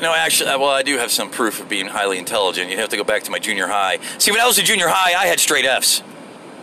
[0.00, 2.68] No, actually, well, I do have some proof of being highly intelligent.
[2.68, 3.98] You'd have to go back to my junior high.
[4.18, 6.02] See, when I was in junior high, I had straight Fs.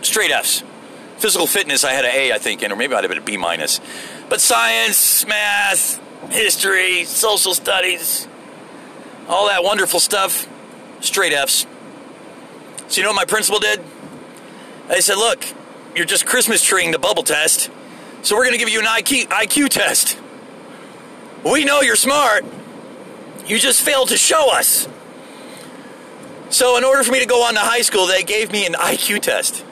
[0.02, 0.62] Straight Fs.
[1.16, 3.24] Physical fitness, I had an A, I think, and or maybe I'd have been a
[3.24, 3.80] B minus.
[4.28, 8.28] But science, math, history, social studies,
[9.28, 10.48] all that wonderful stuff,
[11.00, 11.66] straight Fs.
[12.88, 13.80] So, you know what my principal did?
[14.88, 15.44] They said, Look,
[15.94, 17.70] you're just Christmas treeing the bubble test,
[18.22, 20.18] so we're going to give you an IQ, IQ test.
[21.44, 22.44] We know you're smart.
[23.46, 24.88] You just failed to show us.
[26.50, 28.74] So, in order for me to go on to high school, they gave me an
[28.74, 29.64] IQ test.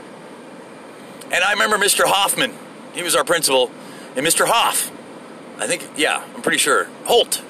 [1.31, 2.05] And I remember Mr.
[2.05, 2.53] Hoffman,
[2.93, 3.71] he was our principal,
[4.17, 4.47] and Mr.
[4.47, 4.91] Hoff,
[5.59, 7.43] I think, yeah, I'm pretty sure, Holt.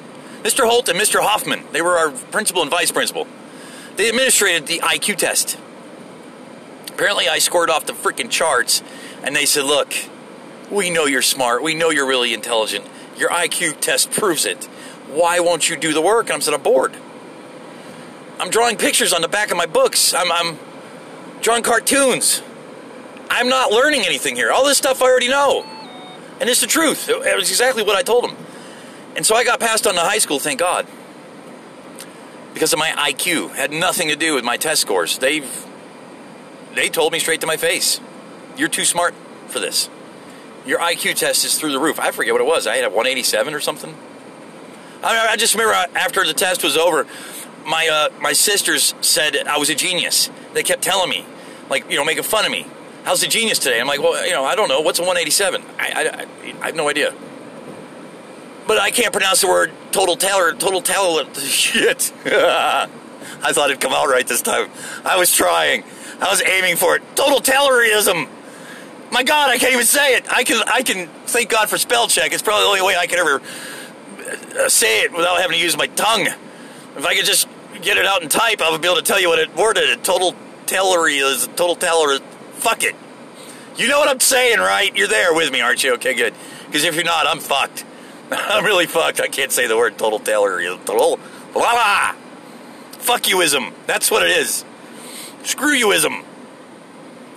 [0.42, 0.68] Mr.
[0.68, 1.20] Holt and Mr.
[1.20, 3.26] Hoffman, they were our principal and vice principal.
[3.96, 5.58] They administrated the IQ test.
[6.88, 8.82] Apparently, I scored off the freaking charts,
[9.22, 9.94] and they said, Look,
[10.70, 11.62] we know you're smart.
[11.62, 12.84] We know you're really intelligent.
[13.16, 14.64] Your IQ test proves it.
[15.08, 16.26] Why won't you do the work?
[16.26, 16.96] And I'm said, I'm bored.
[18.40, 20.14] I'm drawing pictures on the back of my books.
[20.14, 20.58] I'm, I'm
[21.42, 22.42] drawing cartoons.
[23.30, 24.50] I'm not learning anything here.
[24.50, 25.64] All this stuff I already know.
[26.40, 27.08] And it's the truth.
[27.08, 28.36] It was exactly what I told him.
[29.16, 30.86] And so I got passed on to high school, thank God.
[32.54, 33.54] Because of my IQ.
[33.54, 35.18] Had nothing to do with my test scores.
[35.18, 35.66] They've
[36.74, 38.00] they told me straight to my face.
[38.56, 39.14] You're too smart
[39.48, 39.90] for this.
[40.64, 41.98] Your IQ test is through the roof.
[41.98, 42.66] I forget what it was.
[42.66, 43.94] I had a 187 or something.
[45.02, 47.06] I, I just remember after the test was over,
[47.66, 50.30] my uh, my sisters said I was a genius.
[50.54, 51.24] They kept telling me,
[51.68, 52.66] like you know, making fun of me.
[53.04, 53.80] How's the genius today?
[53.80, 54.80] I'm like, well, you know, I don't know.
[54.80, 55.62] What's a 187?
[55.76, 57.12] I, I, I have no idea.
[58.66, 61.32] But I can't pronounce the word total tailor, total tailor.
[61.34, 62.12] Shit.
[62.26, 64.70] I thought it'd come out right this time.
[65.04, 65.84] I was trying.
[66.20, 67.02] I was aiming for it.
[67.16, 68.28] Total Taylorism.
[69.10, 70.32] My God, I can't even say it.
[70.32, 72.32] I can, I can thank God for spell check.
[72.32, 73.42] It's probably the only way I can ever
[74.58, 76.28] uh, say it without having to use my tongue.
[76.96, 77.48] If I could just
[77.82, 79.90] get it out and type, I would be able to tell you what it worded.
[79.90, 80.04] It.
[80.04, 80.34] Total
[80.66, 82.18] Taylory is total Taylor.
[82.54, 82.94] Fuck it.
[83.76, 84.94] You know what I'm saying, right?
[84.96, 85.94] You're there with me, aren't you?
[85.94, 86.34] Okay, good.
[86.66, 87.84] Because if you're not, I'm fucked.
[88.48, 89.20] I'm really fucked.
[89.20, 90.62] I can't say the word total Taylor.
[90.78, 91.18] Total.
[91.52, 92.12] Blah, blah.
[92.92, 93.72] Fuck youism.
[93.86, 94.64] That's what it is.
[95.42, 96.24] Screw youism.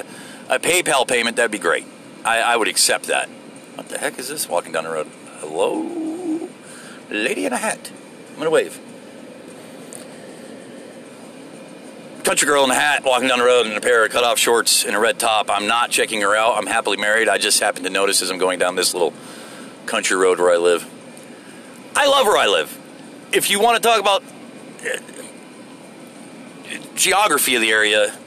[0.50, 1.86] a PayPal payment, that'd be great.
[2.24, 3.30] I, I would accept that.
[3.76, 5.08] What the heck is this walking down the road?
[5.40, 6.50] Hello?
[7.10, 7.92] Lady in a hat.
[8.30, 8.80] I'm going to wave.
[12.26, 14.40] Country girl in a hat walking down the road in a pair of cut off
[14.40, 15.48] shorts and a red top.
[15.48, 16.58] I'm not checking her out.
[16.58, 17.30] I'm happily married.
[17.30, 19.14] I just happened to notice as I'm going down this little
[19.86, 20.90] country road where I live.
[21.96, 22.76] I love where I live.
[23.32, 24.24] If you want to talk about
[24.84, 24.98] uh,
[26.96, 28.18] geography of the area,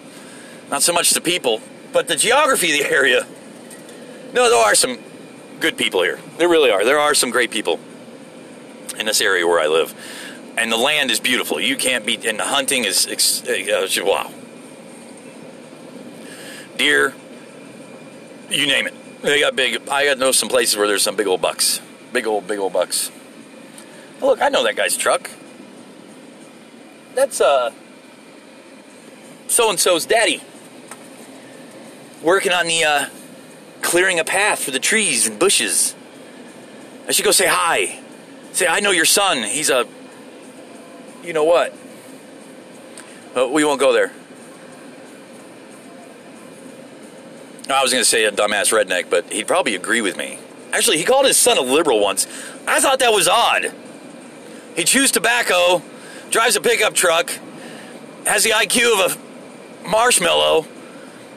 [0.70, 1.60] not so much the people,
[1.92, 3.26] but the geography of the area.
[4.32, 5.00] No, there are some
[5.58, 6.20] good people here.
[6.36, 6.84] There really are.
[6.84, 7.80] There are some great people
[8.96, 9.92] in this area where I live.
[10.58, 11.60] And the land is beautiful.
[11.60, 13.06] You can't beat, and the hunting is,
[13.46, 14.28] uh, wow.
[16.76, 17.14] Deer,
[18.50, 19.22] you name it.
[19.22, 21.80] They got big, I got know some places where there's some big old bucks.
[22.12, 23.12] Big old, big old bucks.
[24.20, 25.30] Look, I know that guy's truck.
[27.14, 27.70] That's, uh,
[29.46, 30.42] so and so's daddy.
[32.20, 33.06] Working on the, uh,
[33.80, 35.94] clearing a path for the trees and bushes.
[37.06, 38.00] I should go say hi.
[38.52, 39.44] Say, I know your son.
[39.44, 39.86] He's a.
[41.28, 41.74] You know what?
[43.36, 44.10] Oh, we won't go there.
[47.68, 50.38] I was going to say a dumbass redneck, but he'd probably agree with me.
[50.72, 52.26] Actually, he called his son a liberal once.
[52.66, 53.74] I thought that was odd.
[54.74, 55.82] He chews tobacco,
[56.30, 57.30] drives a pickup truck,
[58.24, 60.64] has the IQ of a marshmallow,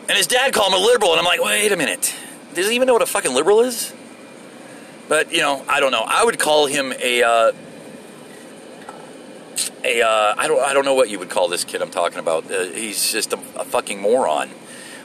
[0.07, 1.11] and his dad called him a liberal.
[1.11, 2.15] And I'm like, wait a minute.
[2.53, 3.93] Does he even know what a fucking liberal is?
[5.09, 6.05] But, you know, I don't know.
[6.07, 7.23] I would call him a.
[7.23, 7.51] Uh,
[9.83, 12.19] a uh, I don't I don't know what you would call this kid I'm talking
[12.19, 12.49] about.
[12.51, 14.49] Uh, he's just a, a, fucking moron.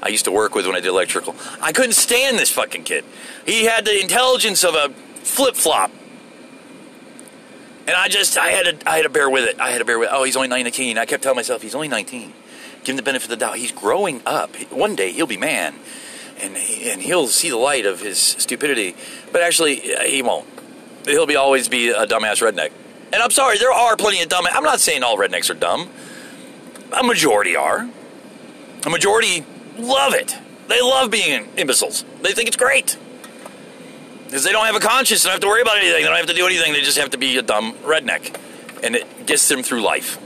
[0.02, 1.34] I used to work with when I did electrical.
[1.60, 3.04] I couldn't stand this fucking kid.
[3.44, 5.90] He had the intelligence of a flip flop,
[7.86, 9.58] and I just I had to I had to bear with it.
[9.60, 10.08] I had to bear with.
[10.08, 10.14] It.
[10.14, 10.98] Oh, he's only 19.
[10.98, 12.32] I kept telling myself he's only 19.
[12.84, 13.56] Give him the benefit of the doubt.
[13.56, 14.54] He's growing up.
[14.70, 15.74] One day he'll be man,
[16.40, 18.94] and he, and he'll see the light of his stupidity.
[19.32, 20.46] But actually, he won't.
[21.04, 22.70] He'll be always be a dumbass redneck.
[23.12, 24.46] And I'm sorry, there are plenty of dumb.
[24.50, 25.88] I'm not saying all rednecks are dumb.
[26.92, 27.88] A majority are.
[28.84, 29.44] A majority
[29.78, 30.36] love it.
[30.68, 32.04] They love being imbeciles.
[32.22, 32.96] They think it's great.
[34.24, 36.16] Because they don't have a conscience, they don't have to worry about anything, they don't
[36.16, 38.36] have to do anything, they just have to be a dumb redneck.
[38.82, 40.18] And it gets them through life.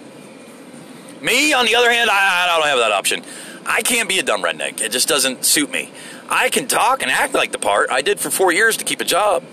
[1.21, 3.23] Me, on the other hand, I, I don't have that option.
[3.67, 4.81] I can't be a dumb redneck.
[4.81, 5.93] It just doesn't suit me.
[6.31, 7.91] I can talk and act like the part.
[7.91, 9.45] I did for four years to keep a job.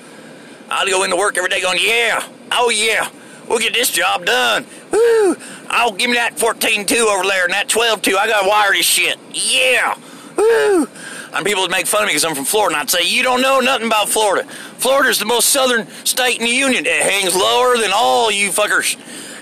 [0.69, 3.09] I'd go into work every day going, yeah, oh yeah,
[3.47, 4.65] we'll get this job done.
[4.91, 5.35] Woo!
[5.69, 8.15] I'll give me that 14-2 over there and that 12-2.
[8.15, 9.17] I got to wire this shit.
[9.33, 9.97] Yeah!
[10.37, 10.87] Woo!
[11.33, 13.21] And people would make fun of me because I'm from Florida, and I'd say, you
[13.21, 14.47] don't know nothing about Florida.
[14.47, 16.85] Florida's the most southern state in the union.
[16.85, 18.97] It hangs lower than all you fuckers.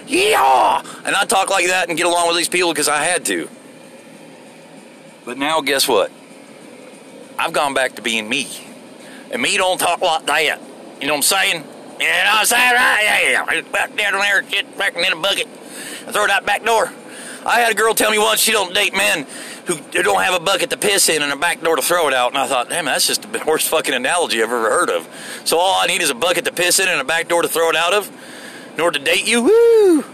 [0.07, 0.81] Yeah!
[1.05, 3.47] And I talk like that and get along with these people because I had to.
[5.25, 6.11] But now, guess what?
[7.37, 8.47] I've gone back to being me.
[9.31, 10.61] And me don't talk like that.
[11.01, 11.63] You know what I'm saying?
[11.99, 12.73] You know what I'm saying?
[12.73, 13.29] Right?
[13.31, 15.47] Yeah, back down there, shit, back in a bucket.
[16.07, 16.91] I throw it out back door.
[17.45, 19.27] I had a girl tell me once she don't date men
[19.67, 22.13] who don't have a bucket to piss in and a back door to throw it
[22.13, 22.29] out.
[22.31, 25.07] And I thought, damn, that's just the worst fucking analogy I've ever heard of.
[25.45, 27.47] So all I need is a bucket to piss in and a back door to
[27.47, 28.11] throw it out of
[28.73, 29.43] in order to date you.
[29.43, 30.05] Woo!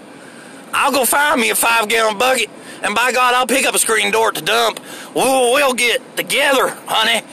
[0.74, 2.50] I'll go find me a five gallon bucket.
[2.84, 4.80] And by God, I'll pick up a screen door the dump.
[5.14, 7.26] We'll, we'll get together, honey.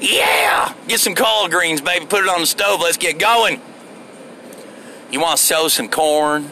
[0.00, 0.74] Yeah!
[0.88, 2.06] Get some collard greens, baby.
[2.06, 2.80] Put it on the stove.
[2.80, 3.60] Let's get going.
[5.12, 6.50] You want to sell some corn?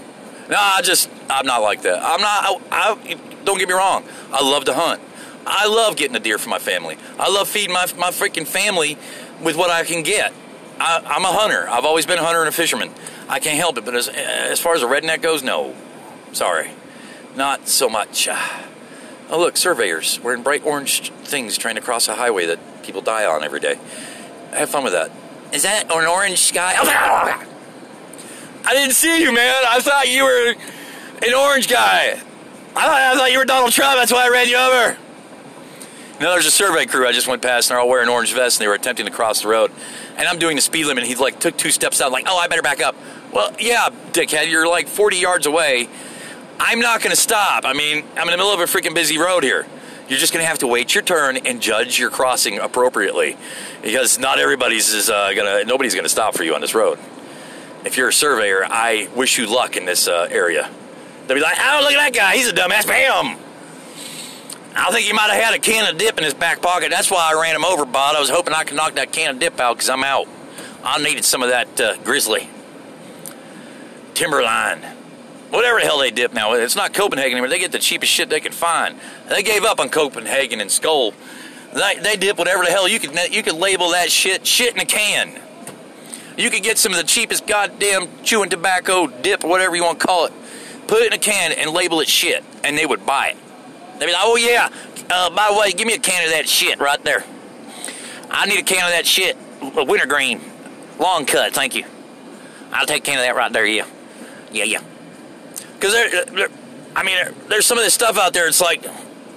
[0.51, 2.03] No, I just, I'm not like that.
[2.03, 4.05] I'm not, I, I, don't get me wrong.
[4.31, 5.01] I love to hunt.
[5.47, 6.99] I love getting a deer for my family.
[7.19, 8.99] I love feeding my, my freaking family
[9.41, 10.35] with what I can get.
[10.79, 11.69] I, am a hunter.
[11.71, 12.91] I've always been a hunter and a fisherman.
[13.29, 13.87] I can't help it.
[13.87, 15.75] But as, as far as a redneck goes, no.
[16.33, 16.71] Sorry.
[17.35, 18.29] Not so much.
[19.33, 23.25] Oh, look, surveyors wearing bright orange things trying to cross a highway that people die
[23.25, 23.79] on every day.
[24.51, 25.13] Have fun with that.
[25.53, 26.75] Is that an orange sky?
[26.79, 27.47] Ah!
[28.65, 29.55] I didn't see you, man.
[29.67, 30.55] I thought you were
[31.27, 32.21] an orange guy.
[32.77, 33.99] I thought, I thought you were Donald Trump.
[33.99, 34.99] That's why I ran you over.
[36.21, 38.59] Now there's a survey crew I just went past, and they're all wearing orange vests,
[38.59, 39.73] and they were attempting to cross the road.
[40.17, 41.05] And I'm doing the speed limit.
[41.05, 42.95] And he like took two steps out, like, oh, I better back up.
[43.33, 45.89] Well, yeah, dickhead, you're like 40 yards away.
[46.59, 47.65] I'm not going to stop.
[47.65, 49.67] I mean, I'm in the middle of a freaking busy road here.
[50.09, 53.39] You're just going to have to wait your turn and judge your crossing appropriately,
[53.81, 56.99] because not everybody's is uh, gonna, nobody's going to stop for you on this road.
[57.85, 60.71] If you're a surveyor, I wish you luck in this uh, area.
[61.27, 62.37] They'll be like, oh, look at that guy.
[62.37, 62.87] He's a dumbass.
[62.87, 63.39] Bam!
[64.77, 66.91] I think he might have had a can of dip in his back pocket.
[66.91, 68.17] That's why I ran him over, Bob.
[68.17, 70.29] I was hoping I could knock that can of dip out because I'm out.
[70.85, 72.49] I needed some of that uh, grizzly.
[74.15, 74.83] Timberline.
[75.51, 76.53] Whatever the hell they dip now.
[76.53, 77.49] It's not Copenhagen anymore.
[77.49, 78.97] They get the cheapest shit they can find.
[79.29, 81.15] They gave up on Copenhagen and Skoal.
[81.75, 84.81] They, they dip whatever the hell you could you could label that shit shit in
[84.81, 85.41] a can.
[86.41, 90.07] You could get some of the cheapest goddamn chewing tobacco dip, whatever you want to
[90.07, 90.33] call it.
[90.87, 93.37] Put it in a can and label it shit, and they would buy it.
[93.99, 94.71] They'd be like, oh yeah,
[95.11, 97.25] uh, by the way, give me a can of that shit right there.
[98.31, 100.41] I need a can of that shit, wintergreen,
[100.99, 101.85] long cut, thank you.
[102.73, 103.87] I'll take a can of that right there, yeah.
[104.51, 104.83] Yeah, yeah.
[105.75, 106.49] Because there, there,
[106.97, 107.19] I mean,
[107.49, 108.85] there's some of this stuff out there, it's like,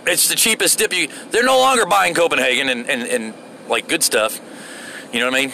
[0.07, 3.33] it's the cheapest dip you, they're no longer buying Copenhagen and, and, and
[3.67, 4.39] like good stuff.
[5.11, 5.53] You know what I mean?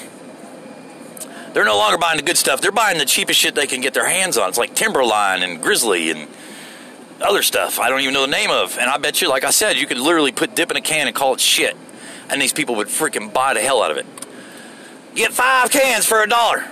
[1.54, 2.62] They're no longer buying the good stuff.
[2.62, 4.50] They're buying the cheapest shit they can get their hands on.
[4.50, 6.28] It's like Timberline and Grizzly and
[7.22, 8.78] other stuff I don't even know the name of.
[8.78, 11.08] And I bet you, like I said, you could literally put dip in a can
[11.08, 11.76] and call it shit.
[12.30, 14.06] And these people would freaking buy the hell out of it.
[15.16, 16.66] Get five cans for a dollar.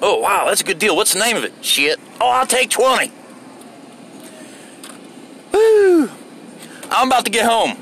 [0.00, 0.96] Oh, wow, that's a good deal.
[0.96, 1.52] What's the name of it?
[1.60, 1.98] Shit.
[2.20, 3.12] Oh, I'll take 20.
[5.52, 6.10] Woo!
[6.90, 7.76] I'm about to get home.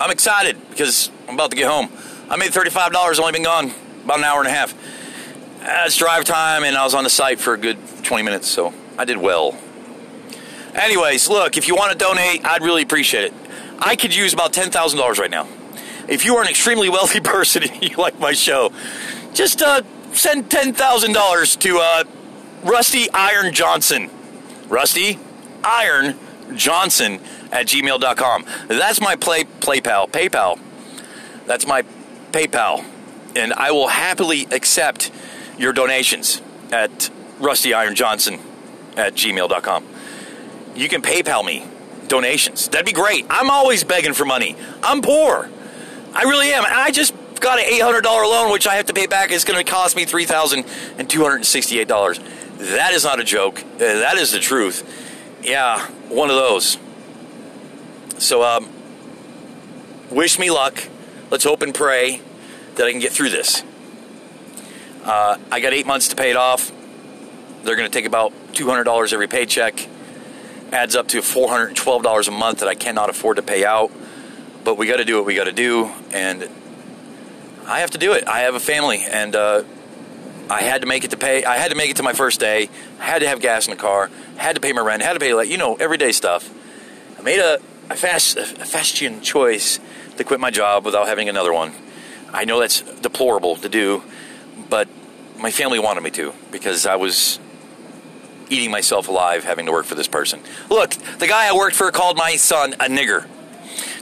[0.00, 1.90] I'm excited because I'm about to get home.
[2.28, 3.72] I made $35, only been gone
[4.04, 4.74] about an hour and a half.
[5.62, 8.48] Uh, it's drive time, and I was on the site for a good 20 minutes,
[8.48, 9.56] so I did well.
[10.74, 13.34] Anyways, look, if you want to donate, I'd really appreciate it.
[13.78, 15.46] I could use about $10,000 right now.
[16.08, 18.72] If you are an extremely wealthy person and you like my show,
[19.34, 19.82] just uh,
[20.12, 22.04] send $10,000 to uh,
[22.64, 24.10] Rusty Iron Johnson.
[24.66, 25.20] Rusty
[25.62, 26.16] Iron
[26.56, 27.20] Johnson
[27.52, 28.46] at gmail.com.
[28.66, 30.10] That's my play, PayPal.
[30.10, 30.58] PayPal.
[31.46, 31.84] That's my
[32.32, 32.84] PayPal.
[33.36, 35.12] And I will happily accept
[35.58, 36.40] your donations
[36.70, 38.40] at rustyironjohnson Iron Johnson
[38.96, 39.84] at gmail.com
[40.74, 41.66] you can PayPal me
[42.08, 42.68] donations.
[42.68, 43.26] That'd be great.
[43.30, 44.56] I'm always begging for money.
[44.82, 45.48] I'm poor.
[46.14, 46.64] I really am.
[46.66, 49.30] I just got an $800 loan, which I have to pay back.
[49.30, 52.58] It's going to cost me $3,268.
[52.58, 53.60] That is not a joke.
[53.60, 54.84] Uh, that is the truth.
[55.42, 56.78] Yeah, one of those.
[58.18, 58.68] So, um,
[60.10, 60.84] wish me luck.
[61.30, 62.20] Let's hope and pray
[62.76, 63.64] that I can get through this.
[65.04, 66.70] Uh, I got eight months to pay it off.
[67.62, 69.88] They're going to take about $200 every paycheck
[70.72, 73.92] adds up to $412 a month that I cannot afford to pay out.
[74.64, 76.48] But we got to do what we got to do, and
[77.66, 78.26] I have to do it.
[78.26, 79.64] I have a family, and uh,
[80.48, 81.44] I had to make it to pay.
[81.44, 82.70] I had to make it to my first day.
[82.98, 84.08] Had to have gas in the car.
[84.36, 85.02] Had to pay my rent.
[85.02, 86.48] Had to pay like you know everyday stuff.
[87.18, 87.58] I made a,
[87.90, 89.80] a fast a fashion choice
[90.16, 91.72] to quit my job without having another one.
[92.32, 94.04] I know that's deplorable to do,
[94.72, 94.88] but
[95.38, 97.38] my family wanted me to because I was
[98.48, 100.40] eating myself alive having to work for this person.
[100.70, 103.26] Look, the guy I worked for called my son a nigger.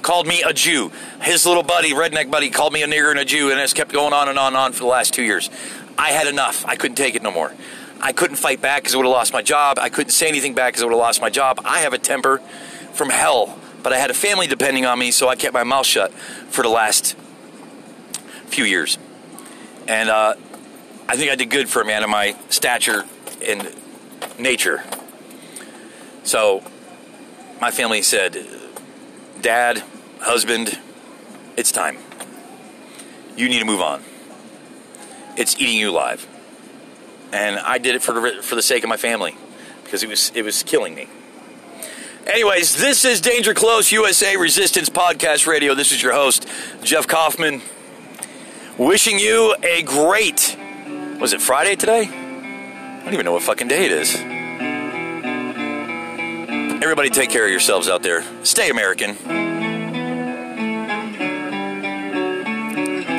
[0.02, 0.92] Called me a Jew.
[1.22, 3.90] His little buddy, redneck buddy, called me a nigger and a Jew, and it's kept
[3.90, 5.50] going on and on and on for the last two years.
[5.98, 6.64] I had enough.
[6.64, 7.52] I couldn't take it no more.
[8.00, 9.76] I couldn't fight back because I would have lost my job.
[9.80, 11.60] I couldn't say anything back because I would have lost my job.
[11.64, 12.38] I have a temper
[12.92, 15.86] from hell, but I had a family depending on me, so I kept my mouth
[15.86, 17.16] shut for the last
[18.46, 18.98] few years.
[19.88, 20.34] And uh,
[21.10, 23.04] I think I did good for a man of my stature
[23.44, 23.68] and
[24.38, 24.84] nature.
[26.22, 26.62] So
[27.60, 28.46] my family said,
[29.40, 29.82] Dad,
[30.20, 30.78] husband,
[31.56, 31.98] it's time.
[33.36, 34.04] You need to move on.
[35.36, 36.28] It's eating you alive.
[37.32, 39.36] And I did it for the, for the sake of my family
[39.82, 41.08] because it was, it was killing me.
[42.24, 45.74] Anyways, this is Danger Close USA Resistance Podcast Radio.
[45.74, 46.46] This is your host,
[46.84, 47.62] Jeff Kaufman.
[48.78, 50.56] Wishing you a great,
[51.20, 52.08] was it Friday today?
[52.08, 54.16] I don't even know what fucking day it is.
[56.82, 58.24] Everybody take care of yourselves out there.
[58.42, 59.10] Stay American.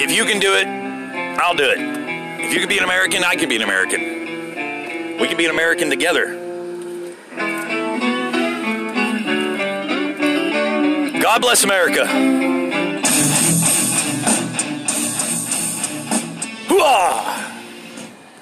[0.01, 1.77] If you can do it, I'll do it.
[1.79, 5.19] If you can be an American, I can be an American.
[5.19, 6.39] We can be an American together.
[11.21, 12.05] God bless America.
[16.67, 17.40] Hooah!